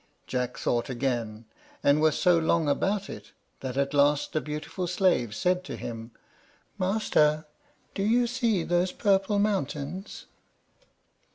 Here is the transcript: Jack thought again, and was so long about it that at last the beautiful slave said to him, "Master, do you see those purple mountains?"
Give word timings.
Jack 0.25 0.57
thought 0.57 0.89
again, 0.89 1.45
and 1.83 2.01
was 2.01 2.17
so 2.17 2.39
long 2.39 2.67
about 2.67 3.07
it 3.07 3.33
that 3.59 3.77
at 3.77 3.93
last 3.93 4.33
the 4.33 4.41
beautiful 4.41 4.87
slave 4.87 5.35
said 5.35 5.63
to 5.65 5.75
him, 5.75 6.09
"Master, 6.79 7.45
do 7.93 8.01
you 8.01 8.25
see 8.25 8.63
those 8.63 8.91
purple 8.91 9.37
mountains?" 9.37 10.25